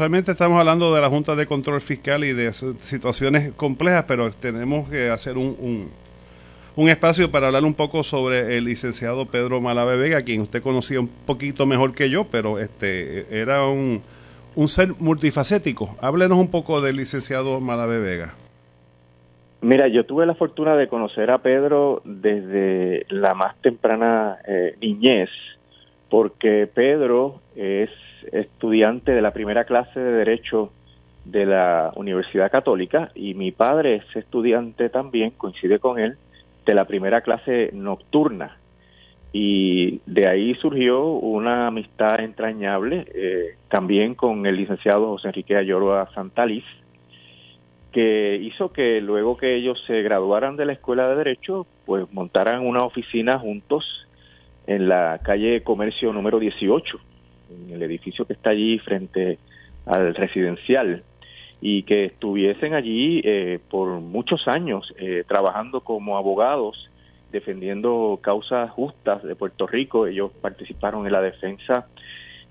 Realmente 0.00 0.32
estamos 0.32 0.58
hablando 0.58 0.94
de 0.94 1.00
la 1.02 1.10
Junta 1.10 1.36
de 1.36 1.44
Control 1.44 1.78
Fiscal 1.82 2.24
y 2.24 2.32
de 2.32 2.54
situaciones 2.54 3.52
complejas, 3.52 4.06
pero 4.08 4.30
tenemos 4.30 4.88
que 4.88 5.10
hacer 5.10 5.36
un, 5.36 5.90
un, 6.74 6.88
espacio 6.88 7.30
para 7.30 7.48
hablar 7.48 7.64
un 7.64 7.74
poco 7.74 8.02
sobre 8.02 8.56
el 8.56 8.64
licenciado 8.64 9.26
Pedro 9.26 9.60
Malave 9.60 9.98
Vega, 9.98 10.22
quien 10.22 10.40
usted 10.40 10.62
conocía 10.62 11.00
un 11.00 11.08
poquito 11.26 11.66
mejor 11.66 11.92
que 11.92 12.08
yo, 12.08 12.24
pero 12.24 12.58
este 12.58 13.26
era 13.42 13.66
un, 13.66 14.00
un 14.54 14.68
ser 14.68 14.94
multifacético. 14.98 15.94
Háblenos 16.00 16.38
un 16.38 16.50
poco 16.50 16.80
del 16.80 16.96
licenciado 16.96 17.60
Malave 17.60 17.98
Vega. 17.98 18.32
Mira, 19.60 19.86
yo 19.88 20.06
tuve 20.06 20.24
la 20.24 20.34
fortuna 20.34 20.76
de 20.76 20.88
conocer 20.88 21.30
a 21.30 21.42
Pedro 21.42 22.00
desde 22.06 23.04
la 23.10 23.34
más 23.34 23.54
temprana 23.60 24.38
eh, 24.48 24.76
niñez, 24.80 25.28
porque 26.10 26.68
Pedro 26.72 27.40
es 27.54 27.88
estudiante 28.32 29.12
de 29.12 29.22
la 29.22 29.32
primera 29.32 29.64
clase 29.64 29.98
de 29.98 30.12
Derecho 30.12 30.72
de 31.24 31.46
la 31.46 31.92
Universidad 31.94 32.50
Católica 32.50 33.12
y 33.14 33.34
mi 33.34 33.52
padre 33.52 33.96
es 33.96 34.16
estudiante 34.16 34.90
también, 34.90 35.30
coincide 35.30 35.78
con 35.78 36.00
él, 36.00 36.18
de 36.66 36.74
la 36.74 36.84
primera 36.84 37.20
clase 37.20 37.70
nocturna. 37.72 38.58
Y 39.32 40.00
de 40.06 40.26
ahí 40.26 40.54
surgió 40.56 41.04
una 41.06 41.68
amistad 41.68 42.18
entrañable 42.20 43.06
eh, 43.14 43.54
también 43.68 44.16
con 44.16 44.44
el 44.44 44.56
licenciado 44.56 45.06
José 45.06 45.28
Enrique 45.28 45.56
Ayoroa 45.56 46.10
Santaliz, 46.12 46.64
que 47.92 48.36
hizo 48.42 48.72
que 48.72 49.00
luego 49.00 49.36
que 49.36 49.54
ellos 49.54 49.80
se 49.86 50.02
graduaran 50.02 50.56
de 50.56 50.64
la 50.64 50.72
Escuela 50.72 51.08
de 51.08 51.16
Derecho, 51.16 51.66
pues 51.86 52.12
montaran 52.12 52.66
una 52.66 52.82
oficina 52.82 53.38
juntos 53.38 54.08
en 54.70 54.88
la 54.88 55.18
calle 55.24 55.64
Comercio 55.64 56.12
número 56.12 56.38
18, 56.38 57.00
en 57.50 57.74
el 57.74 57.82
edificio 57.82 58.24
que 58.24 58.34
está 58.34 58.50
allí 58.50 58.78
frente 58.78 59.40
al 59.84 60.14
residencial, 60.14 61.02
y 61.60 61.82
que 61.82 62.04
estuviesen 62.04 62.74
allí 62.74 63.20
eh, 63.24 63.58
por 63.68 63.88
muchos 63.98 64.46
años 64.46 64.94
eh, 64.96 65.24
trabajando 65.26 65.80
como 65.80 66.16
abogados, 66.16 66.88
defendiendo 67.32 68.20
causas 68.22 68.70
justas 68.70 69.24
de 69.24 69.34
Puerto 69.34 69.66
Rico. 69.66 70.06
Ellos 70.06 70.30
participaron 70.40 71.04
en 71.04 71.12
la 71.12 71.20
defensa 71.20 71.88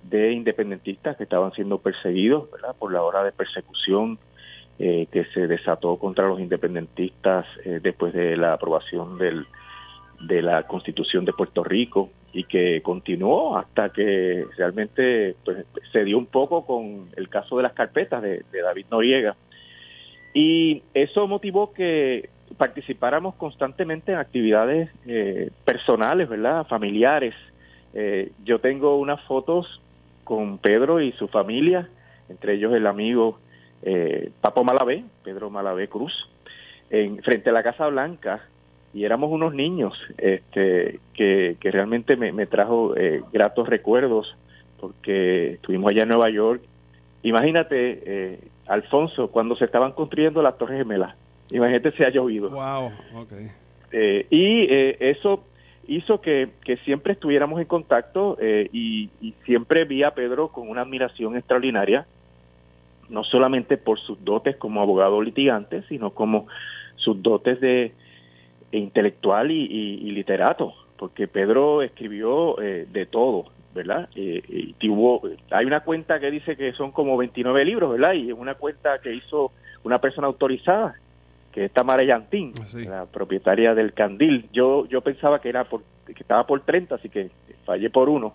de 0.04 0.34
independentistas 0.34 1.16
que 1.16 1.24
estaban 1.24 1.54
siendo 1.54 1.78
perseguidos 1.78 2.52
¿verdad? 2.52 2.76
por 2.78 2.92
la 2.92 3.02
hora 3.02 3.24
de 3.24 3.32
persecución 3.32 4.20
eh, 4.78 5.08
que 5.10 5.24
se 5.34 5.48
desató 5.48 5.98
contra 5.98 6.28
los 6.28 6.40
independentistas 6.40 7.46
eh, 7.64 7.80
después 7.82 8.14
de 8.14 8.36
la 8.36 8.54
aprobación 8.54 9.18
del, 9.18 9.46
de 10.22 10.42
la 10.42 10.64
Constitución 10.64 11.26
de 11.26 11.34
Puerto 11.34 11.64
Rico 11.64 12.10
y 12.34 12.44
que 12.44 12.82
continuó 12.82 13.58
hasta 13.58 13.90
que 13.90 14.46
realmente 14.58 15.36
pues, 15.44 15.66
se 15.92 16.04
dio 16.04 16.18
un 16.18 16.28
poco 16.28 16.66
con 16.66 17.10
el 17.16 17.30
caso 17.30 17.58
de 17.58 17.64
las 17.64 17.74
carpetas 17.74 18.22
de, 18.22 18.44
David 18.52 18.86
Noriega. 18.92 19.36
Y 20.34 20.84
eso 20.94 21.28
motivó 21.28 21.74
que 21.74 22.30
participáramos 22.58 23.36
constantemente 23.36 24.12
en 24.12 24.20
actividades 24.20 24.90
eh, 25.08 25.50
personales, 25.66 26.30
¿verdad? 26.30 26.68
Familiares. 26.68 27.34
yo 28.44 28.60
tengo 28.60 28.98
unas 28.98 29.22
fotos 29.24 29.82
con 30.24 30.60
Pedro 30.60 31.02
y 31.02 31.12
su 31.14 31.28
familia, 31.28 31.90
entre 32.30 32.54
ellos 32.54 32.72
el 32.76 32.86
amigo 32.86 33.40
eh, 33.82 34.32
Papo 34.42 34.64
Malavé, 34.64 35.04
Pedro 35.24 35.50
Malavé 35.50 35.88
Cruz, 35.88 36.30
en, 36.90 37.22
frente 37.24 37.50
a 37.50 37.54
la 37.54 37.64
Casa 37.64 37.88
Blanca, 37.88 38.42
y 38.94 39.04
éramos 39.04 39.32
unos 39.32 39.54
niños 39.54 40.00
este, 40.18 41.00
que, 41.14 41.58
que 41.60 41.72
realmente 41.72 42.16
me, 42.16 42.46
trajo 42.46 42.96
eh, 42.96 43.22
gratos 43.32 43.70
recuerdos, 43.70 44.36
porque 44.80 45.54
estuvimos 45.54 45.92
allá 45.92 46.04
en 46.04 46.10
Nueva 46.10 46.30
York. 46.30 46.62
Imagínate, 47.24 48.02
eh, 48.06 48.40
Alfonso, 48.68 49.30
cuando 49.30 49.56
se 49.56 49.66
estaban 49.66 49.92
construyendo 49.92 50.42
las 50.42 50.58
Torres 50.58 50.80
Gemelas, 50.80 51.16
imagínate 51.52 51.92
si 51.92 52.04
ha 52.04 52.10
llovido. 52.10 52.50
Wow, 52.50 52.92
okay. 53.16 53.48
Eh, 53.92 54.28
y 54.30 54.68
eso 55.04 55.44
hizo 55.88 56.22
que, 56.22 56.50
que, 56.64 56.78
siempre 56.78 57.14
estuviéramos 57.14 57.60
en 57.60 57.66
contacto 57.66 58.38
y, 58.42 59.10
y, 59.22 59.34
siempre 59.46 59.86
vi 59.86 60.04
a 60.04 60.12
Pedro 60.12 60.50
con 60.50 60.70
una 60.70 60.82
admiración 60.82 61.36
extraordinaria 61.36 62.06
no 63.10 63.24
solamente 63.24 63.78
por 63.78 64.00
sus 64.00 64.24
dotes 64.24 64.56
como 64.58 64.82
abogado 64.82 65.22
litigante, 65.22 65.84
sino 65.90 66.12
como 66.12 66.48
sus 66.96 67.22
dotes 67.22 67.60
de 67.60 67.94
intelectual 68.72 69.52
y, 69.52 70.12
literato, 70.12 70.74
porque 70.98 71.28
Pedro 71.28 71.82
escribió 71.82 72.62
eh, 72.62 72.88
de 72.92 73.06
todo, 73.06 73.46
¿verdad? 73.74 74.10
Eh, 74.16 74.42
y 74.48 74.74
tuvo, 74.74 75.22
hay 75.52 75.66
una 75.66 75.82
cuenta 75.82 76.20
que 76.20 76.32
dice 76.32 76.56
que 76.56 76.74
son 76.74 76.92
como 76.92 77.18
29 77.18 77.66
libros, 77.66 77.92
¿verdad? 77.92 78.14
Y 78.14 78.32
una 78.32 78.56
cuenta 78.56 79.00
que 79.00 79.14
hizo 79.14 79.52
una 79.84 80.00
persona 80.00 80.28
autorizada, 80.28 80.96
que 81.52 81.66
es 81.66 81.72
Tamara 81.72 82.04
Yantín, 82.04 82.54
ah, 82.60 82.78
la 82.78 83.06
propietaria 83.06 83.74
del 83.74 83.94
Candil. 83.94 84.50
Yo 84.52 84.86
yo 84.88 85.02
pensaba 85.02 85.40
que 85.40 85.50
era 85.50 85.64
por, 85.64 85.82
que 86.06 86.14
estaba 86.14 86.46
por 86.46 86.62
30, 86.62 86.96
así 86.96 87.10
que 87.10 87.30
fallé 87.66 87.90
por 87.90 88.10
uno. 88.10 88.34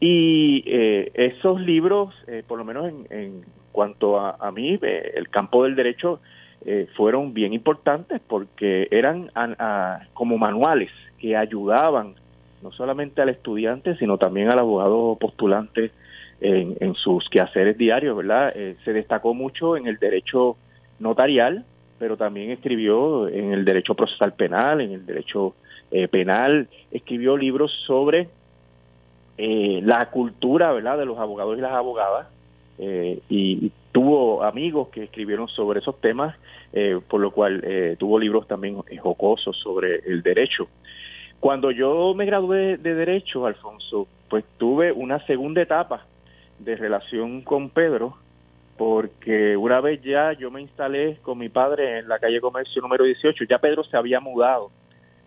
Y 0.00 0.64
eh, 0.66 1.12
esos 1.14 1.60
libros, 1.60 2.14
por 2.48 2.58
lo 2.58 2.64
menos 2.64 2.92
en, 3.10 3.44
cuanto 3.74 4.20
a, 4.20 4.52
mí, 4.52 4.78
eh, 4.80 5.12
el 5.16 5.28
campo 5.28 5.64
del 5.64 5.74
derecho 5.74 6.20
eh, 6.66 6.88
fueron 6.96 7.34
bien 7.34 7.52
importantes 7.52 8.20
porque 8.26 8.88
eran 8.90 9.30
como 10.14 10.38
manuales 10.38 10.90
que 11.18 11.36
ayudaban 11.36 12.14
no 12.62 12.72
solamente 12.72 13.20
al 13.20 13.28
estudiante, 13.28 13.96
sino 13.96 14.16
también 14.16 14.48
al 14.48 14.58
abogado 14.58 15.16
postulante 15.20 15.90
en, 16.40 16.94
sus 16.94 17.28
quehaceres 17.28 17.76
diarios, 17.78 18.16
¿verdad? 18.16 18.52
Eh, 18.54 18.76
se 18.84 18.92
destacó 18.92 19.34
mucho 19.34 19.76
en 19.76 19.86
el 19.86 19.98
derecho 19.98 20.56
notarial, 20.98 21.64
pero 21.98 22.16
también 22.16 22.50
escribió 22.50 23.28
en 23.28 23.52
el 23.52 23.64
derecho 23.64 23.94
procesal 23.94 24.32
penal, 24.32 24.80
en 24.80 24.92
el 24.92 25.06
derecho 25.06 25.54
penal, 26.10 26.66
escribió 26.90 27.36
libros 27.36 27.70
sobre 27.86 28.28
la 29.36 30.10
cultura, 30.10 30.72
¿verdad?, 30.72 30.98
de 30.98 31.04
los 31.04 31.18
abogados 31.18 31.56
y 31.56 31.60
las 31.60 31.72
abogadas, 31.72 32.26
eh, 32.78 33.20
y, 33.28 33.72
tuvo 33.92 34.42
amigos 34.42 34.88
que 34.88 35.04
escribieron 35.04 35.46
sobre 35.46 35.78
esos 35.78 36.00
temas, 36.00 36.34
eh, 36.72 36.98
por 37.08 37.20
lo 37.20 37.30
cual 37.30 37.62
eh, 37.62 37.94
tuvo 37.96 38.18
libros 38.18 38.48
también 38.48 38.82
jocosos 39.00 39.56
sobre 39.56 40.00
el 40.04 40.20
derecho. 40.20 40.66
Cuando 41.38 41.70
yo 41.70 42.12
me 42.12 42.26
gradué 42.26 42.76
de 42.76 42.94
Derecho, 42.96 43.46
Alfonso, 43.46 44.08
pues 44.28 44.44
tuve 44.58 44.90
una 44.90 45.24
segunda 45.26 45.62
etapa 45.62 46.06
de 46.58 46.74
relación 46.74 47.42
con 47.42 47.70
Pedro, 47.70 48.16
porque 48.76 49.56
una 49.56 49.80
vez 49.80 50.02
ya 50.02 50.32
yo 50.32 50.50
me 50.50 50.60
instalé 50.60 51.18
con 51.22 51.38
mi 51.38 51.48
padre 51.48 52.00
en 52.00 52.08
la 52.08 52.18
calle 52.18 52.40
Comercio 52.40 52.82
número 52.82 53.04
18, 53.04 53.44
ya 53.44 53.60
Pedro 53.60 53.84
se 53.84 53.96
había 53.96 54.18
mudado 54.18 54.72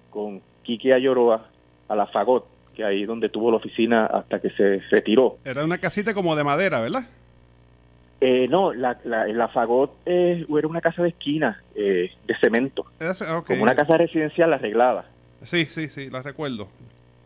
con 0.10 0.42
Quique 0.64 0.94
Ayoroa 0.94 1.46
a 1.88 1.96
la 1.96 2.08
Fagot, 2.08 2.46
que 2.76 2.84
ahí 2.84 3.06
donde 3.06 3.30
tuvo 3.30 3.50
la 3.50 3.58
oficina 3.58 4.08
hasta 4.08 4.42
que 4.42 4.50
se 4.50 4.80
retiró. 4.90 5.38
Era 5.46 5.64
una 5.64 5.78
casita 5.78 6.14
como 6.14 6.36
de 6.36 6.44
madera, 6.44 6.82
¿verdad? 6.82 7.08
Eh, 8.20 8.48
no, 8.50 8.74
la, 8.74 8.98
la, 9.04 9.48
Fagot 9.50 9.92
eh, 10.08 10.44
era 10.58 10.68
una 10.68 10.82
casa 10.82 11.04
de 11.04 11.10
esquina 11.10 11.62
eh, 11.76 12.12
de 12.26 12.36
cemento, 12.38 12.86
como 13.46 13.62
una 13.62 13.76
casa 13.76 13.96
residencial 13.96 14.54
arreglada. 14.54 15.06
Sí, 15.44 15.66
sí, 15.66 15.88
sí, 15.90 16.10
la 16.10 16.24
recuerdo. 16.24 16.68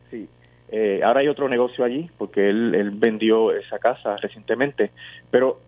Sí, 0.10 0.28
eh, 0.70 1.00
ahora 1.02 1.22
hay 1.22 1.30
otro 1.30 1.48
negocio 1.48 1.86
allí 1.86 2.10
porque 2.18 2.50
él, 2.50 2.76
él 2.76 2.92
vendió 2.92 3.54
esa 3.54 3.80
casa 3.80 4.18
recientemente, 4.18 4.92
pero 5.30 5.62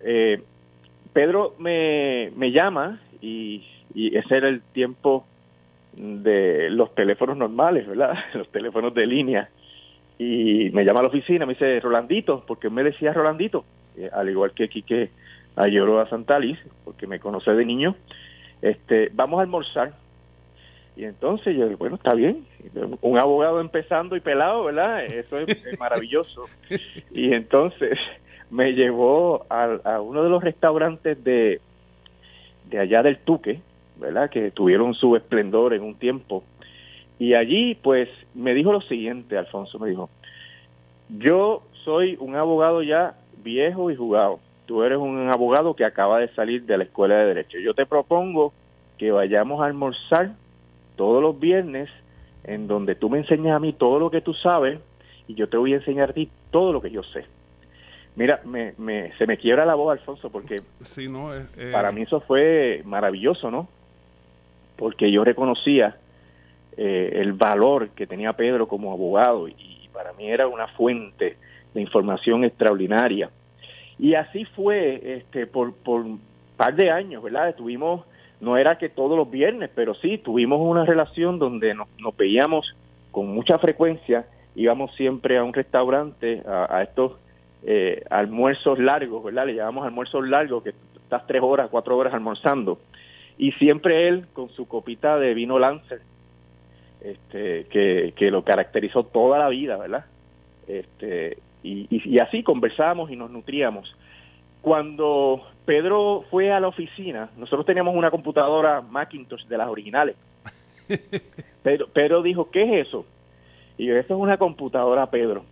Pedro 1.14 1.56
me, 1.58 2.32
me 2.36 2.52
llama 2.52 3.00
y, 3.22 3.66
y 3.94 4.18
ese 4.18 4.36
era 4.36 4.50
el 4.50 4.62
tiempo 4.62 5.26
de 5.94 6.70
los 6.70 6.94
teléfonos 6.96 7.38
normales, 7.38 7.88
¿verdad? 7.88 8.18
Los 8.34 8.50
teléfonos 8.50 8.94
de 8.94 9.06
línea. 9.06 9.50
Y 10.18 10.70
me 10.74 10.84
llama 10.84 11.00
a 11.00 11.04
la 11.04 11.10
oficina, 11.10 11.46
me 11.46 11.54
dice, 11.54 11.80
Rolandito, 11.80 12.44
porque 12.46 12.70
me 12.70 12.84
decía 12.84 13.14
Rolandito 13.14 13.64
eh, 13.98 14.10
al 14.12 14.30
igual 14.30 14.52
que 14.52 14.70
Quique 14.70 15.10
a 15.56 16.10
Santalis, 16.10 16.58
porque 16.84 17.08
me 17.08 17.20
conoce 17.20 17.52
de 17.52 17.66
niño, 17.66 17.96
este, 18.62 19.12
vamos 19.14 19.40
a 19.40 19.44
almorzar. 19.44 19.94
Y 20.96 21.06
entonces 21.06 21.56
yo, 21.56 21.76
bueno, 21.78 21.96
está 21.96 22.14
bien, 22.14 22.46
un 23.02 23.18
abogado 23.18 23.60
empezando 23.60 24.16
y 24.16 24.20
pelado, 24.20 24.66
¿verdad? 24.66 25.04
Eso 25.06 25.40
es, 25.40 25.80
maravilloso. 25.80 26.46
Y 27.12 27.34
entonces 27.34 28.00
me 28.50 28.74
llevó 28.74 29.46
a, 29.50 29.80
a, 29.84 30.02
uno 30.02 30.24
de 30.24 30.30
los 30.30 30.44
restaurantes 30.44 31.24
de, 31.24 31.62
de 32.70 32.80
allá 32.80 33.02
del 33.02 33.18
Tuque, 33.18 33.62
¿verdad? 33.98 34.30
Que 34.30 34.52
tuvieron 34.52 34.94
su 34.94 35.16
esplendor 35.16 35.74
en 35.74 35.82
un 35.82 35.96
tiempo. 35.96 36.44
Y 37.18 37.34
allí, 37.34 37.76
pues, 37.76 38.10
me 38.34 38.54
dijo 38.54 38.72
lo 38.72 38.82
siguiente, 38.82 39.38
Alfonso, 39.38 39.80
me 39.80 39.90
dijo, 39.90 40.10
yo 41.10 41.64
soy 41.84 42.18
un 42.20 42.36
abogado 42.36 42.84
ya 42.84 43.16
viejo 43.44 43.92
y 43.92 43.96
jugado. 43.96 44.40
Tú 44.66 44.84
eres 44.84 44.98
un 44.98 45.30
abogado 45.30 45.76
que 45.76 45.86
acaba 45.86 46.20
de 46.20 46.30
salir 46.30 46.64
de 46.64 46.78
la 46.78 46.86
escuela 46.86 47.18
de 47.18 47.26
derecho. 47.26 47.60
Yo 47.60 47.74
te 47.74 47.86
propongo 47.86 48.54
que 48.98 49.12
vayamos 49.12 49.62
a 49.62 49.66
almorzar 49.66 50.32
todos 50.96 51.22
los 51.22 51.40
viernes 51.40 51.90
en 52.44 52.68
donde 52.68 52.96
tú 52.96 53.10
me 53.10 53.20
enseñas 53.20 53.56
a 53.56 53.60
mí 53.60 53.74
todo 53.74 54.00
lo 54.00 54.10
que 54.10 54.22
tú 54.22 54.34
sabes 54.34 54.80
y 55.28 55.36
yo 55.36 55.48
te 55.50 55.58
voy 55.58 55.74
a 55.74 55.78
enseñar 55.78 56.12
a 56.12 56.14
ti 56.14 56.30
todo 56.52 56.72
lo 56.72 56.82
que 56.82 56.92
yo 56.92 57.04
sé. 57.04 57.26
Mira, 58.16 58.42
me, 58.46 58.74
se 59.18 59.26
me 59.26 59.38
quiebra 59.38 59.66
la 59.66 59.74
voz, 59.74 59.98
Alfonso, 59.98 60.30
porque 60.30 60.62
sí, 60.84 61.10
no, 61.10 61.36
eh, 61.36 61.46
para 61.72 61.92
mí 61.92 62.04
eso 62.04 62.22
fue 62.22 62.84
maravilloso, 62.86 63.50
¿no? 63.50 63.68
Porque 64.76 65.12
yo 65.12 65.24
reconocía 65.24 65.98
eh, 66.78 67.14
el 67.16 67.34
valor 67.34 67.90
que 67.90 68.06
tenía 68.06 68.34
Pedro 68.34 68.68
como 68.68 68.92
abogado 68.92 69.48
y 69.48 69.90
para 69.92 70.14
mí 70.14 70.30
era 70.30 70.48
una 70.48 70.68
fuente 70.68 71.38
de 71.74 71.82
información 71.82 72.44
extraordinaria. 72.44 73.30
Y 74.00 74.16
así 74.16 74.46
fue 74.46 75.18
este, 75.18 75.48
por, 75.48 75.74
por 75.74 76.02
un 76.02 76.22
par 76.58 76.76
de 76.76 76.92
años, 76.92 77.24
¿verdad? 77.24 77.50
Estuvimos, 77.50 78.06
no 78.42 78.58
era 78.58 78.78
que 78.78 78.90
todos 78.90 79.18
los 79.18 79.30
viernes, 79.30 79.70
pero 79.74 79.94
sí, 79.94 80.18
tuvimos 80.18 80.60
una 80.60 80.86
relación 80.86 81.40
donde 81.40 81.74
nos, 81.74 81.88
nos 82.00 82.16
veíamos 82.16 82.76
con 83.12 83.28
mucha 83.28 83.60
frecuencia, 83.60 84.26
íbamos 84.56 84.96
siempre 84.96 85.38
a 85.38 85.44
un 85.44 85.54
restaurante, 85.54 86.44
a, 86.46 86.82
estos 86.84 87.14
eh, 87.64 88.04
almuerzos 88.10 88.80
largos, 88.80 89.24
¿verdad? 89.24 89.46
Le 89.46 89.56
llamamos 89.56 89.86
almuerzos 89.86 90.28
largos, 90.28 90.64
que 90.64 90.74
estás 90.96 91.26
tres 91.28 91.42
horas, 91.44 91.70
cuatro 91.70 91.98
horas 91.98 92.14
almorzando. 92.14 92.80
Y 93.38 93.52
siempre 93.54 94.08
él 94.08 94.28
con 94.34 94.50
su 94.50 94.68
copita 94.68 95.18
de 95.18 95.34
vino 95.34 95.60
Lancer, 95.60 96.02
este, 97.02 97.66
que, 97.66 98.14
que 98.16 98.32
lo 98.32 98.44
caracterizó 98.44 99.04
toda 99.04 99.40
la 99.40 99.50
vida, 99.50 99.78
¿verdad? 99.78 100.06
Este, 100.68 101.38
y, 101.64 102.20
así 102.20 102.44
conversábamos 102.44 103.10
y 103.10 103.16
nos 103.16 103.32
nutríamos. 103.32 103.96
Cuando 104.62 105.42
Pedro 105.66 106.26
fue 106.30 106.52
a 106.52 106.60
la 106.60 106.68
oficina, 106.68 107.30
nosotros 107.38 107.66
teníamos 107.66 107.96
una 107.96 108.12
computadora 108.12 108.82
Macintosh 108.82 109.46
de 109.46 109.58
las 109.58 109.68
originales. 109.70 110.16
Pero 111.64 111.88
Pedro 111.88 112.22
dijo, 112.22 112.50
¿qué 112.52 112.64
es 112.64 112.88
eso? 112.88 113.06
Y 113.78 113.86
yo, 113.86 113.96
esto 113.96 114.14
es 114.16 114.20
una 114.20 114.38
computadora, 114.38 115.10
Pedro. 115.10 115.46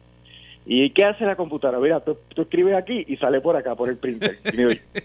¿Y 0.66 0.92
qué 0.92 1.06
hace 1.06 1.26
la 1.26 1.36
computadora? 1.36 1.80
Mira, 1.80 2.00
tú, 2.02 2.18
escribes 2.36 2.76
aquí 2.76 3.04
y 3.08 3.18
sale 3.18 3.42
por 3.42 3.56
acá, 3.56 3.76
por 3.76 3.90
el 3.90 3.98
printer. 3.98 4.38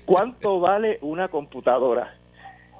¿cuánto 0.04 0.60
vale 0.60 0.98
una 1.00 1.28
computadora? 1.28 2.14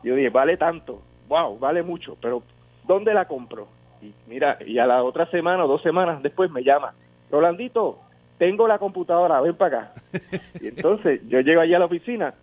Yo 0.03 0.15
dije, 0.15 0.29
vale 0.29 0.57
tanto. 0.57 1.01
Wow, 1.29 1.59
vale 1.59 1.83
mucho, 1.83 2.17
pero 2.21 2.43
¿dónde 2.87 3.15
la 3.15 3.27
compro? 3.27 3.67
Y 4.03 4.13
mira, 4.29 4.59
y 4.65 4.79
a 4.79 4.87
la 4.87 5.03
otra 5.03 5.27
semana 5.31 5.65
o 5.65 5.69
dos 5.69 5.83
semanas 5.83 6.23
después 6.23 6.51
me 6.51 6.63
llama, 6.63 6.95
Rolandito, 7.31 7.99
tengo 8.39 8.69
la 8.69 8.79
computadora, 8.79 9.41
ven 9.41 9.55
para 9.55 9.79
acá. 9.79 9.93
Y 10.61 10.69
entonces 10.69 11.21
yo 11.29 11.41
llego 11.41 11.61
allá 11.61 11.77
a 11.77 11.81
la 11.81 11.87
oficina 11.87 12.35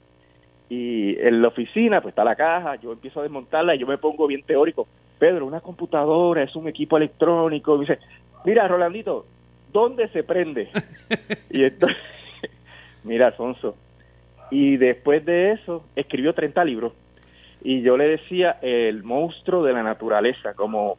y 0.69 1.19
en 1.19 1.41
la 1.41 1.49
oficina 1.49 2.01
pues 2.01 2.13
está 2.13 2.23
la 2.23 2.35
caja, 2.35 2.75
yo 2.77 2.91
empiezo 2.91 3.19
a 3.19 3.23
desmontarla 3.23 3.75
y 3.75 3.79
yo 3.79 3.85
me 3.85 3.97
pongo 3.97 4.25
bien 4.25 4.41
teórico. 4.43 4.87
Pedro, 5.19 5.45
una 5.45 5.61
computadora 5.61 6.41
es 6.43 6.55
un 6.55 6.67
equipo 6.67 6.97
electrónico. 6.97 7.75
Y 7.77 7.81
dice, 7.81 7.99
mira, 8.43 8.67
Rolandito, 8.67 9.25
¿dónde 9.71 10.07
se 10.09 10.23
prende? 10.23 10.69
y 11.49 11.63
entonces, 11.63 11.97
mira, 13.03 13.27
Alfonso. 13.27 13.75
Y 14.49 14.77
después 14.77 15.23
de 15.25 15.51
eso, 15.51 15.83
escribió 15.95 16.33
30 16.33 16.65
libros. 16.65 16.93
Y 17.61 17.81
yo 17.81 17.95
le 17.95 18.07
decía 18.07 18.57
el 18.61 19.03
monstruo 19.03 19.63
de 19.63 19.73
la 19.73 19.83
naturaleza, 19.83 20.53
como 20.53 20.97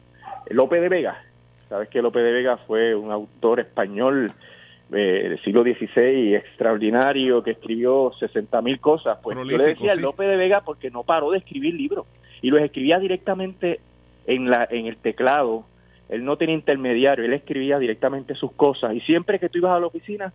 Lope 0.49 0.79
de 0.79 0.89
Vega. 0.89 1.21
Sabes 1.69 1.89
que 1.89 2.01
Lope 2.01 2.19
de 2.19 2.31
Vega 2.31 2.57
fue 2.57 2.95
un 2.95 3.11
autor 3.11 3.59
español 3.59 4.31
eh, 4.91 5.29
del 5.29 5.41
siglo 5.41 5.63
XVI 5.63 6.35
extraordinario 6.35 7.41
que 7.41 7.51
escribió 7.51 8.11
60 8.19 8.61
mil 8.61 8.79
cosas. 8.79 9.17
Pues 9.23 9.35
yo 9.35 9.43
le 9.43 9.57
decía 9.57 9.95
Lope 9.95 10.25
de 10.25 10.37
Vega 10.37 10.61
porque 10.61 10.91
no 10.91 11.03
paró 11.03 11.31
de 11.31 11.39
escribir 11.39 11.73
libros 11.73 12.05
y 12.41 12.51
los 12.51 12.61
escribía 12.61 12.99
directamente 12.99 13.79
en, 14.27 14.49
la, 14.49 14.67
en 14.69 14.85
el 14.85 14.97
teclado. 14.97 15.65
Él 16.09 16.23
no 16.23 16.37
tenía 16.37 16.53
intermediario, 16.53 17.25
él 17.25 17.33
escribía 17.33 17.79
directamente 17.79 18.35
sus 18.35 18.51
cosas 18.51 18.93
y 18.93 19.01
siempre 19.01 19.39
que 19.39 19.49
tú 19.49 19.57
ibas 19.57 19.71
a 19.71 19.79
la 19.79 19.87
oficina 19.87 20.33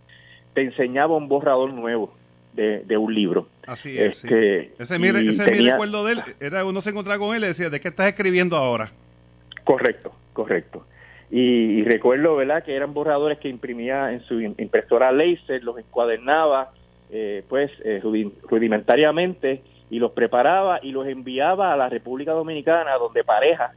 te 0.53 0.61
enseñaba 0.61 1.15
un 1.15 1.27
borrador 1.27 1.73
nuevo. 1.73 2.13
De, 2.53 2.97
un 2.97 3.15
libro. 3.15 3.47
Así 3.65 3.97
es. 3.97 4.25
Este, 4.25 4.73
ese, 4.77 4.99
mi, 4.99 5.09
recuerdo 5.09 6.05
de 6.05 6.11
él, 6.11 6.23
era 6.41 6.65
uno 6.65 6.81
se 6.81 6.89
encontraba 6.89 7.17
con 7.17 7.29
él 7.29 7.37
y 7.37 7.41
le 7.43 7.47
decía, 7.47 7.69
¿de 7.69 7.79
qué 7.79 7.87
estás 7.87 8.07
escribiendo 8.07 8.57
ahora? 8.57 8.91
Correcto, 9.63 10.13
correcto. 10.33 10.85
Y, 11.31 11.83
recuerdo, 11.85 12.35
¿verdad?, 12.35 12.61
que 12.61 12.75
eran 12.75 12.93
borradores 12.93 13.39
que 13.39 13.47
imprimía 13.47 14.11
en 14.11 14.21
su 14.23 14.41
impresora 14.41 15.13
laser, 15.13 15.63
los 15.63 15.77
encuadernaba, 15.77 16.71
eh, 17.09 17.43
pues, 17.47 17.71
eh, 17.85 18.01
rudimentariamente, 18.49 19.61
y 19.89 19.99
los 19.99 20.11
preparaba 20.11 20.81
y 20.83 20.91
los 20.91 21.07
enviaba 21.07 21.71
a 21.71 21.77
la 21.77 21.87
República 21.87 22.33
Dominicana, 22.33 22.95
donde 22.95 23.23
Pareja, 23.23 23.71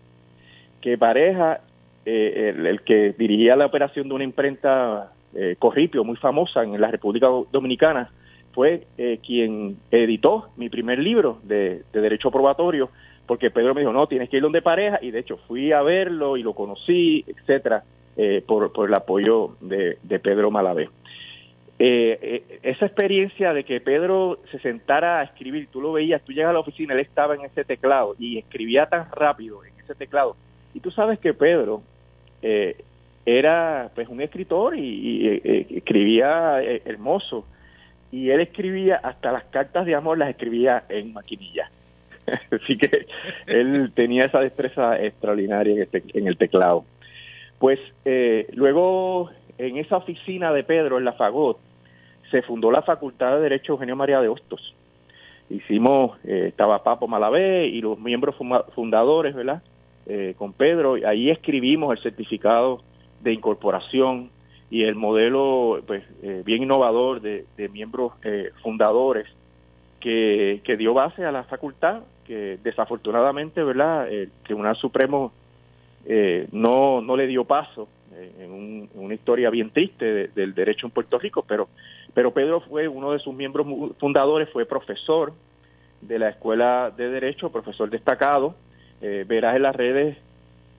que 0.81 0.99
Pareja, 0.99 1.61
eh, 2.05 2.55
el, 2.57 2.83
que 2.83 3.15
dirigía 3.17 3.55
la 3.55 3.67
operación 3.67 4.09
de 4.09 4.15
una 4.15 4.25
imprenta 4.25 5.11
Corripio, 5.59 6.05
muy 6.05 6.17
famosa 6.17 6.63
en 6.63 6.81
la 6.81 6.93
República 6.93 7.27
Dominicana, 7.51 8.09
fue 8.53 8.87
quien 9.27 9.79
editó 9.91 10.51
mi 10.57 10.69
primer 10.69 11.01
libro 11.01 11.41
de 11.43 11.83
Derecho 11.93 12.31
Probatorio, 12.31 12.91
porque 13.27 13.51
Pedro 13.51 13.75
me 13.75 13.81
dijo, 13.81 13.93
no, 13.93 14.07
tienes 14.07 14.29
que 14.29 14.37
ir 14.37 14.43
donde 14.43 14.63
pareja, 14.63 14.99
y 15.01 15.11
de 15.11 15.21
hecho 15.21 15.39
fui 15.49 15.73
a 15.73 15.83
verlo 15.83 16.37
y 16.37 16.43
lo 16.43 16.55
conocí, 16.55 17.25
etcétera, 17.27 17.85
eh, 18.17 18.43
por, 18.47 18.73
por, 18.73 18.89
el 18.89 18.95
apoyo 18.95 19.57
de, 19.61 19.97
Pedro 20.21 20.51
Malavé. 20.51 20.91
Eh, 21.79 22.19
eh, 22.23 22.61
esa 22.63 22.87
experiencia 22.87 23.53
de 23.53 23.65
que 23.65 23.81
Pedro 23.81 24.39
se 24.51 24.59
sentara 24.61 25.21
a 25.21 25.25
escribir, 25.25 25.69
tú 25.73 25.81
lo 25.81 25.93
veías, 25.93 26.23
tú 26.23 26.33
llegas 26.33 26.51
a 26.51 26.53
la 26.53 26.61
oficina, 26.61 26.95
él 26.95 27.01
estaba 27.01 27.35
en 27.35 27.41
ese 27.41 27.65
teclado 27.65 28.15
y 28.19 28.39
escribía 28.39 28.87
tan 28.87 29.11
rápido 29.11 29.65
en 29.65 29.73
ese 29.83 29.95
teclado. 29.95 30.37
Y 30.75 30.81
tú 30.81 30.91
sabes 30.91 31.19
que 31.19 31.35
Pedro 31.35 31.83
era 33.27 33.91
pues 33.95 34.07
un 34.09 34.21
escritor 34.21 34.77
y, 34.77 34.83
y 34.83 35.77
escribía 35.77 36.63
hermoso. 36.63 37.47
Y 38.13 38.31
él 38.31 38.41
escribía 38.41 38.97
hasta 38.97 39.33
las 39.33 39.45
cartas 39.45 39.87
de 39.87 39.95
amor, 39.95 40.19
las 40.19 40.29
escribía 40.29 40.85
en 40.89 41.15
maquinilla. 41.15 41.71
Así 42.51 42.77
que 42.77 43.07
él 43.47 43.93
tenía 43.95 44.27
esa 44.27 44.41
destreza 44.41 45.01
extraordinaria 45.01 45.87
en, 45.93 46.27
el 46.27 46.37
teclado. 46.37 46.85
Pues 47.59 47.79
eh, 48.05 48.47
luego, 48.55 49.31
en 49.59 49.77
esa 49.77 49.97
oficina 49.97 50.53
de 50.53 50.65
Pedro, 50.65 50.99
en 50.99 51.05
la 51.05 51.13
Fagot, 51.13 51.59
se 52.31 52.43
fundó 52.43 52.71
la 52.71 52.83
Facultad 52.83 53.37
de 53.37 53.43
Derecho 53.43 53.73
Eugenio 53.73 53.97
María 53.97 54.21
de 54.21 54.29
Hostos. 54.29 54.75
Hicimos, 55.51 56.19
eh, 56.25 56.47
estaba 56.49 56.83
Papo 56.83 57.07
Malavé 57.07 57.67
y 57.67 57.81
los 57.81 57.99
miembros 57.99 58.35
fundadores, 58.75 59.35
¿verdad? 59.35 59.63
Eh, 60.07 60.35
con 60.37 60.53
Pedro, 60.53 60.97
y 60.97 61.05
ahí 61.05 61.31
escribimos 61.31 61.97
el 61.97 62.03
certificado 62.03 62.83
de 63.23 63.33
incorporación 63.33 64.31
y 64.71 64.85
el 64.85 64.97
modelo 64.97 65.83
pues 65.87 66.03
bien 66.45 66.65
innovador 66.65 67.21
de, 67.21 67.47
miembros 67.71 68.13
fundadores 68.63 69.27
que, 70.05 70.77
dio 70.79 70.95
base 70.95 71.25
a 71.25 71.33
la 71.33 71.45
facultad 71.45 72.03
que 72.25 72.59
desafortunadamente, 72.63 73.63
¿verdad? 73.63 74.11
El 74.11 74.31
Tribunal 74.43 74.77
Supremo 74.77 75.33
eh, 76.07 76.49
no, 76.53 77.01
no 77.01 77.17
le 77.17 77.27
dio 77.27 77.45
paso 77.45 77.89
eh, 78.15 78.33
en, 78.41 78.89
una 78.95 79.15
historia 79.15 79.49
bien 79.51 79.71
triste 79.71 80.29
del 80.29 80.55
derecho 80.55 80.87
en 80.87 80.91
Puerto 80.91 81.19
Rico, 81.19 81.45
pero, 81.47 81.69
pero 82.13 82.33
Pedro 82.33 82.61
fue 82.61 82.89
uno 82.89 83.13
de 83.13 83.19
sus 83.19 83.35
miembros 83.35 83.67
fundadores, 83.99 84.51
fue 84.51 84.67
profesor 84.67 85.33
de 86.03 86.19
la 86.19 86.29
Escuela 86.29 86.93
de 86.95 87.09
Derecho, 87.09 87.51
profesor 87.51 87.89
destacado. 87.89 88.55
Eh, 89.01 89.25
verás 89.27 89.57
en 89.57 89.63
las 89.63 89.77
redes 89.77 90.17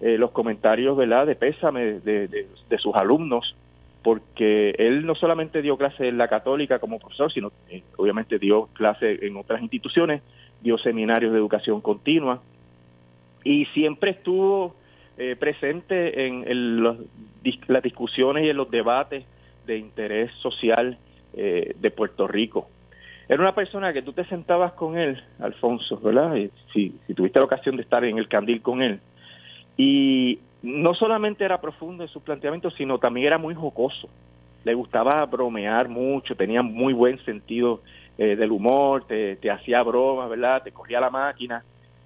los 0.01 0.31
comentarios, 0.31 0.95
¿verdad?, 0.95 1.25
de 1.25 1.35
pésame 1.35 1.99
de, 2.01 2.27
de, 2.27 2.77
sus 2.77 2.93
alumnos, 2.95 3.55
porque 4.03 4.75
él 4.77 5.05
no 5.05 5.15
solamente 5.15 5.61
dio 5.61 5.77
clase 5.77 6.09
en 6.09 6.17
la 6.17 6.27
católica 6.27 6.79
como 6.79 6.99
profesor, 6.99 7.31
sino 7.31 7.51
obviamente 7.95 8.37
dio 8.37 8.67
clase 8.73 9.25
en 9.25 9.37
otras 9.37 9.61
instituciones, 9.61 10.21
dio 10.65 10.79
seminarios 10.79 11.31
de 11.31 11.37
educación 11.37 11.79
continua 11.79 12.41
y 13.43 13.65
siempre 13.65 14.11
estuvo 14.11 14.75
eh, 15.15 15.35
presente 15.39 16.25
en, 16.25 16.83
las 16.83 17.83
discusiones 17.83 18.45
y 18.45 18.49
en 18.49 18.57
los 18.57 18.71
debates 18.71 19.23
de 19.67 19.77
interés 19.77 20.31
social 20.41 20.97
eh, 21.35 21.75
de 21.79 21.91
Puerto 21.91 22.27
Rico. 22.27 22.67
Era 23.29 23.41
una 23.41 23.53
persona 23.53 23.93
que 23.93 24.01
tú 24.01 24.11
te 24.11 24.25
sentabas 24.25 24.73
con 24.73 24.97
él, 24.97 25.23
Alfonso, 25.39 25.99
¿verdad? 25.99 26.35
si, 26.73 26.95
si 27.05 27.13
tuviste 27.13 27.37
la 27.37 27.45
ocasión 27.45 27.75
de 27.75 27.83
estar 27.83 28.03
en 28.03 28.17
el 28.17 28.27
candil 28.27 28.61
con 28.63 28.81
él. 28.81 28.99
Y 29.77 30.39
no 30.63 30.95
solamente 30.95 31.45
era 31.45 31.61
profundo 31.61 32.03
en 32.03 32.09
sus 32.09 32.23
planteamientos, 32.23 32.73
sino 32.73 32.97
también 32.97 33.27
era 33.27 33.37
muy 33.37 33.53
jocoso. 33.53 34.09
Le 34.63 34.73
gustaba 34.73 35.23
bromear 35.27 35.89
mucho, 35.89 36.35
tenía 36.35 36.63
muy 36.63 36.93
buen 36.93 37.23
sentido 37.23 37.81
eh, 38.17 38.35
del 38.35 38.51
humor, 38.51 39.05
te, 39.05 39.37
hacía 39.51 39.83
bromas, 39.83 40.29
¿verdad? 40.29 40.63
Te 40.63 40.71
corría 40.71 40.99
la 41.01 41.09
máquina. 41.09 41.63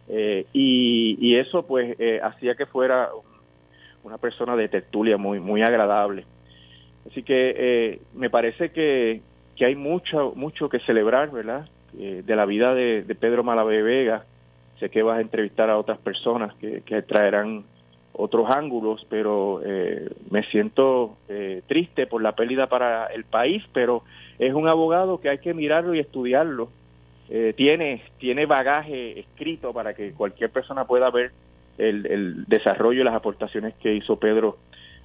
Eh, 0.07 0.45
y, 0.53 1.35
eso 1.35 1.65
pues 1.65 1.95
eh, 1.99 2.19
hacía 2.23 2.55
que 2.55 2.65
fuera 2.65 3.09
una 4.03 4.17
persona 4.17 4.55
de 4.55 4.67
tertulia 4.67 5.17
muy, 5.17 5.39
muy 5.39 5.61
agradable. 5.61 6.25
Así 7.09 7.23
que 7.23 7.99
me 8.13 8.29
parece 8.29 8.71
que, 8.71 9.21
que, 9.55 9.65
hay 9.65 9.75
mucho, 9.75 10.33
mucho 10.35 10.67
que 10.69 10.79
celebrar, 10.79 11.31
¿verdad? 11.31 11.67
de 11.93 12.35
la 12.35 12.45
vida 12.45 12.73
de, 12.75 13.03
Pedro 13.19 13.43
Malavé 13.43 13.81
Vega. 13.81 14.25
Sé 14.79 14.89
que 14.89 15.03
vas 15.03 15.17
a 15.17 15.21
entrevistar 15.21 15.69
a 15.69 15.77
otras 15.77 15.97
personas 15.97 16.53
que, 16.55 16.81
que 16.81 17.01
traerán 17.01 17.65
otros 18.19 18.49
ángulos, 18.49 19.05
pero 19.09 19.61
me 20.29 20.43
siento 20.43 21.17
triste 21.67 22.05
por 22.05 22.21
la 22.21 22.35
pérdida 22.35 22.67
para 22.67 23.07
el 23.07 23.23
país, 23.23 23.63
pero 23.73 24.03
es 24.38 24.53
un 24.53 24.67
abogado 24.67 25.21
que 25.21 25.29
hay 25.29 25.38
que 25.38 25.53
mirarlo 25.53 25.95
y 25.95 25.99
estudiarlo. 25.99 26.69
tiene, 27.55 28.01
tiene 28.17 28.45
bagaje 28.45 29.19
escrito 29.19 29.73
para 29.73 29.93
que 29.93 30.11
cualquier 30.11 30.49
persona 30.49 30.85
pueda 30.85 31.09
ver 31.09 31.31
el, 31.77 32.05
el 32.05 32.45
desarrollo 32.45 33.01
y 33.01 33.05
las 33.05 33.15
aportaciones 33.15 33.73
que 33.75 33.93
hizo 33.93 34.17
Pedro 34.17 34.57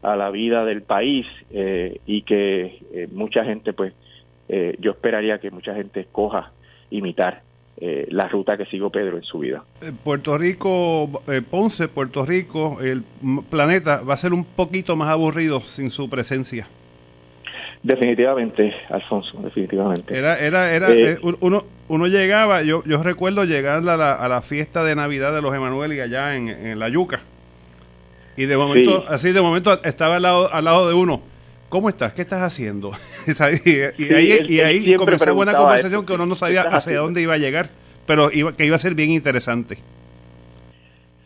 a 0.05 0.17
la 0.17 0.31
vida 0.31 0.65
del 0.65 0.83
país 0.83 1.27
eh, 1.51 2.01
y 2.07 2.23
que 2.23 2.79
eh, 2.93 3.09
mucha 3.11 3.45
gente, 3.45 3.73
pues, 3.73 3.95
eh, 4.49 4.77
yo 4.79 4.91
esperaría 4.91 5.39
que 5.39 5.51
mucha 5.51 5.75
gente 5.75 6.01
escoja 6.01 6.53
imitar 6.91 7.43
la 7.81 8.29
ruta 8.29 8.57
que 8.57 8.65
siguió 8.67 8.91
Pedro 8.91 9.17
en 9.17 9.25
su 9.25 9.41
vida. 9.41 9.65
Puerto 10.05 10.39
Rico, 10.39 11.23
Ponce, 11.51 11.89
Puerto 11.89 12.25
Rico, 12.25 12.79
el 12.81 13.03
planeta 13.51 14.03
va 14.03 14.15
a 14.15 14.17
ser 14.17 14.33
un 14.33 14.45
poquito 14.45 14.97
más 14.97 15.09
aburrido 15.09 15.61
sin 15.61 15.91
su 15.91 16.09
presencia. 16.09 16.67
Definitivamente, 17.83 18.73
Alfonso, 18.89 19.39
definitivamente. 19.43 20.17
Era, 20.17 20.39
era, 20.39 20.73
era, 20.73 21.19
uno, 21.41 21.65
uno 21.89 22.07
llegaba, 22.07 22.63
yo, 22.63 22.83
yo 22.85 23.03
recuerdo 23.03 23.45
llegar 23.45 23.87
a 23.87 23.97
la, 23.97 24.13
a 24.15 24.29
la 24.29 24.41
fiesta 24.41 24.83
de 24.85 24.95
Navidad 24.95 25.35
de 25.35 25.43
los 25.43 25.55
Emanuel 25.55 25.93
y 25.93 26.01
allá 26.01 26.37
en, 26.37 26.49
en 26.49 26.79
La 26.79 26.89
Yuca 26.89 27.21
y 28.37 28.47
de 28.47 28.57
momento, 28.57 29.05
así 29.09 29.33
de 29.33 29.41
momento 29.41 29.81
estaba 29.85 30.17
al 30.17 30.23
lado, 30.23 30.53
al 30.53 30.65
lado 30.65 30.89
de 30.89 30.95
uno. 30.95 31.23
¿Cómo 31.69 31.89
estás? 31.89 32.13
¿Qué 32.13 32.23
estás 32.23 32.43
haciendo? 32.43 32.93
y, 33.27 33.43
ahí, 34.13 34.47
y 34.49 34.61
ahí 34.61 34.97
comenzó 34.97 35.35
buena 35.35 35.57
conversación 35.57 36.07
que 36.07 36.13
uno 36.13 36.27
no 36.27 36.35
sabía 36.35 36.63
hacia 36.63 36.99
dónde 36.99 37.23
iba 37.23 37.35
a 37.35 37.39
llegar, 37.39 37.71
pero 38.07 38.31
iba, 38.33 38.53
que 38.55 38.65
iba 38.65 38.77
a 38.77 38.79
ser 38.79 38.95
bien 38.95 39.11
interesante. 39.11 39.79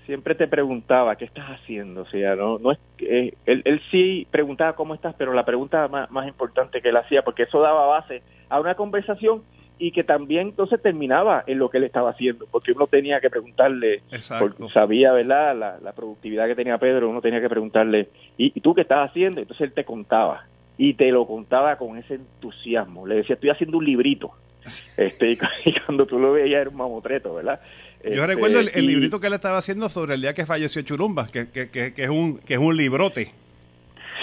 Siempre 0.06 0.34
te 0.34 0.48
preguntaba, 0.48 1.16
¿qué 1.16 1.26
estás 1.26 1.46
haciendo? 1.50 2.02
O 2.02 2.06
sea, 2.06 2.34
no, 2.34 2.58
no 2.58 2.72
es, 2.72 2.78
eh, 3.00 3.34
él, 3.44 3.60
él, 3.66 3.82
sí 3.90 4.26
preguntaba 4.30 4.74
cómo 4.74 4.94
estás, 4.94 5.14
pero 5.18 5.34
la 5.34 5.44
pregunta 5.44 5.86
más, 5.88 6.10
más 6.10 6.26
importante 6.26 6.80
que 6.80 6.88
él 6.88 6.96
hacía, 6.96 7.20
porque 7.22 7.42
eso 7.42 7.60
daba 7.60 7.86
base 7.86 8.22
a 8.48 8.58
una 8.58 8.74
conversación 8.74 9.42
y 9.78 9.92
que 9.92 10.04
también 10.04 10.48
entonces 10.48 10.80
terminaba 10.82 11.44
en 11.46 11.58
lo 11.58 11.70
que 11.70 11.78
él 11.78 11.84
estaba 11.84 12.10
haciendo, 12.10 12.46
porque 12.50 12.72
uno 12.72 12.86
tenía 12.86 13.20
que 13.20 13.30
preguntarle, 13.30 14.02
porque 14.38 14.68
sabía, 14.70 15.12
¿verdad?, 15.12 15.80
la, 15.82 15.92
productividad 15.92 16.46
que 16.46 16.54
tenía 16.54 16.78
Pedro, 16.78 17.08
uno 17.08 17.20
tenía 17.20 17.40
que 17.40 17.48
preguntarle, 17.48 18.08
¿y, 18.36 18.50
tú 18.60 18.74
qué 18.74 18.82
estás 18.82 19.10
haciendo? 19.10 19.40
Entonces 19.40 19.68
él 19.68 19.72
te 19.72 19.84
contaba, 19.84 20.46
y 20.76 20.94
te 20.94 21.10
lo 21.10 21.26
contaba 21.26 21.76
con 21.76 21.96
ese 21.96 22.14
entusiasmo, 22.14 23.06
le 23.06 23.16
decía, 23.16 23.34
estoy 23.34 23.50
haciendo 23.50 23.78
un 23.78 23.84
librito, 23.84 24.32
este, 24.96 25.32
y, 25.32 25.38
cuando 25.84 26.06
tú 26.06 26.18
lo 26.18 26.32
veías 26.32 26.60
era 26.60 26.70
un 26.70 26.76
mamotreto, 26.76 27.34
¿verdad? 27.34 27.60
Yo 28.04 28.10
este, 28.10 28.26
recuerdo 28.26 28.60
el, 28.60 28.86
librito 28.86 29.18
que 29.18 29.26
él 29.26 29.32
estaba 29.32 29.58
haciendo 29.58 29.88
sobre 29.88 30.14
el 30.14 30.20
día 30.20 30.34
que 30.34 30.46
falleció 30.46 30.82
Churumba, 30.82 31.26
que, 31.26 31.48
que, 31.48 31.68
que, 31.68 31.92
es, 31.96 32.08
un, 32.08 32.38
que 32.38 32.54
es 32.54 32.60
un 32.60 32.76
librote. 32.76 33.32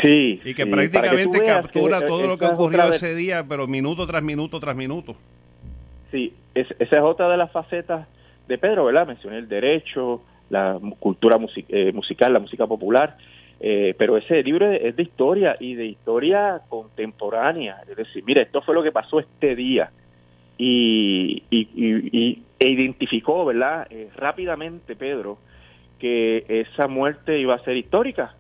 Sí. 0.02 0.42
Y 0.44 0.54
que 0.54 0.66
prácticamente 0.66 1.44
captura 1.46 2.06
todo 2.06 2.28
lo 2.28 2.38
que 2.38 2.46
ocurrió 2.46 2.84
ese 2.92 3.16
día, 3.16 3.46
pero 3.48 3.68
minuto 3.68 4.06
tras 4.08 4.24
minuto 4.24 4.60
tras 4.60 4.76
minuto. 4.76 5.16
Sí, 6.16 6.34
esa 6.54 6.74
es 6.80 7.04
otra 7.04 7.28
de 7.28 7.36
las 7.36 7.52
facetas 7.52 8.08
de 8.48 8.58
Pedro, 8.58 8.86
¿verdad? 8.86 9.06
Mencioné 9.06 9.38
el 9.38 9.50
derecho, 9.50 10.22
la 10.50 10.80
cultura 10.98 11.38
eh, 11.68 11.92
musical, 11.92 12.32
la 12.32 12.40
música 12.40 12.66
popular, 12.66 13.18
eh, 13.60 13.94
pero 13.98 14.16
ese 14.16 14.42
libro 14.42 14.72
es 14.72 14.96
de 14.96 15.04
historia 15.04 15.58
y 15.60 15.76
de 15.76 15.88
historia 15.88 16.62
contemporánea. 16.70 17.82
Es 17.90 17.98
decir, 17.98 18.24
mira, 18.26 18.44
esto 18.44 18.62
fue 18.62 18.74
lo 18.74 18.82
que 18.82 18.94
pasó 18.94 19.20
este 19.20 19.58
día. 19.58 19.92
Y, 20.58 21.44
y, 21.50 22.42
e 22.60 22.70
identificó, 22.70 23.44
¿verdad? 23.44 23.86
Eh, 23.90 24.08
rápidamente 24.16 24.96
Pedro 24.96 25.38
que 26.00 26.46
esa 26.48 26.88
muerte 26.88 27.40
iba 27.40 27.56
a 27.56 27.64
ser 27.66 27.76
histórica. 27.76 28.36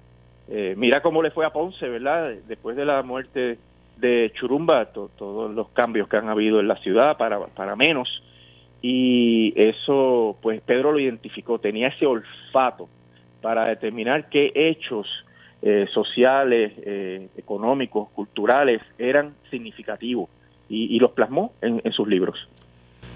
mira 0.77 1.01
cómo 1.01 1.21
le 1.21 1.31
fue 1.31 1.45
a 1.45 1.51
Ponce, 1.51 1.89
¿verdad? 1.89 2.35
Después 2.47 2.77
de 2.77 2.85
la 2.85 3.03
muerte 3.03 3.57
de 3.97 4.31
Churumba, 4.33 4.85
todos 4.85 5.53
los 5.53 5.69
cambios 5.69 6.07
que 6.07 6.17
han 6.17 6.29
habido 6.29 6.59
en 6.59 6.67
la 6.67 6.75
ciudad 6.77 7.17
para, 7.17 7.39
para 7.47 7.75
menos. 7.75 8.23
Y 8.81 9.53
eso, 9.55 10.37
pues 10.41 10.61
Pedro 10.61 10.91
lo 10.91 10.99
identificó, 10.99 11.59
tenía 11.59 11.87
ese 11.87 12.05
olfato 12.05 12.87
para 13.41 13.65
determinar 13.65 14.29
qué 14.29 14.51
hechos 14.53 15.07
eh, 15.61 15.87
sociales, 15.91 16.73
eh, 16.85 17.27
económicos, 17.37 18.09
culturales 18.09 18.81
eran 18.99 19.33
significativos 19.49 20.29
y, 20.69 20.99
los 20.99 21.11
plasmó 21.11 21.53
en, 21.61 21.81
sus 21.91 22.07
libros. 22.07 22.47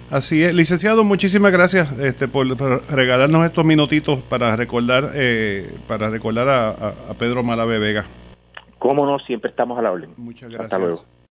Así 0.10 0.42
es, 0.44 0.56
licenciado, 0.56 1.04
muchísimas 1.04 1.52
gracias 1.52 1.92
este, 2.00 2.28
por, 2.28 2.48
regalarnos 2.92 3.46
estos 3.46 3.66
minutitos 3.66 4.22
para 4.22 4.56
recordar, 4.56 5.12
eh, 5.14 5.70
para 5.88 6.10
recordar 6.10 6.50
a, 6.50 6.70
a 7.10 7.14
Pedro 7.20 7.44
Malave 7.44 7.78
Vega. 7.78 8.06
Cómo 8.80 9.06
no, 9.06 9.20
siempre 9.20 9.50
estamos 9.52 9.78
a 9.78 9.82
la 9.82 9.92
orden. 9.92 10.14
Muchas 10.18 10.50
gracias. 10.50 10.66
Hasta 10.66 10.80
luego. 10.80 11.04